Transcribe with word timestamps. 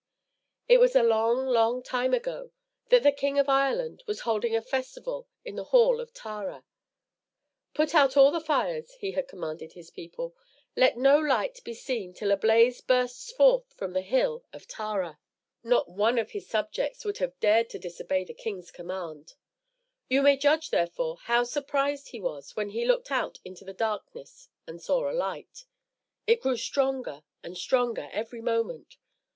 It 0.67 0.79
was 0.79 0.95
a 0.95 1.03
long, 1.03 1.45
long 1.45 1.83
time 1.83 2.11
ago 2.15 2.49
that 2.89 3.03
the 3.03 3.11
King 3.11 3.37
of 3.37 3.47
Ireland 3.47 4.01
was 4.07 4.21
holding 4.21 4.55
a 4.55 4.61
festival 4.63 5.27
in 5.45 5.55
the 5.57 5.65
Hall 5.65 5.99
of 6.01 6.11
Tara. 6.11 6.65
"Put 7.75 7.93
out 7.93 8.17
all 8.17 8.31
the 8.31 8.41
fires," 8.41 8.93
he 8.95 9.11
had 9.11 9.27
commanded 9.27 9.73
his 9.73 9.91
people. 9.91 10.35
"Let 10.75 10.97
no 10.97 11.19
light 11.19 11.63
be 11.63 11.75
seen 11.75 12.15
till 12.15 12.31
a 12.31 12.35
blaze 12.35 12.81
bursts 12.81 13.31
forth 13.31 13.71
from 13.75 13.93
the 13.93 14.01
hill 14.01 14.43
of 14.51 14.67
Tara." 14.67 15.19
Not 15.63 15.87
one 15.87 16.17
of 16.17 16.31
his 16.31 16.49
subjects 16.49 17.05
would 17.05 17.19
have 17.19 17.39
dared 17.39 17.69
to 17.69 17.77
disobey 17.77 18.23
the 18.23 18.33
king's 18.33 18.71
command. 18.71 19.35
You 20.09 20.23
may 20.23 20.35
judge, 20.35 20.71
therefore, 20.71 21.17
how 21.25 21.43
surprised 21.43 22.07
he 22.07 22.19
was 22.19 22.55
when 22.55 22.69
he 22.71 22.85
looked 22.85 23.11
out 23.11 23.37
into 23.45 23.63
the 23.63 23.71
darkness 23.71 24.49
and 24.65 24.81
saw 24.81 25.07
a 25.11 25.13
light. 25.13 25.65
It 26.25 26.41
grew 26.41 26.57
stronger 26.57 27.21
and 27.43 27.55
stronger 27.55 28.09
every 28.11 28.41
moment. 28.41 28.97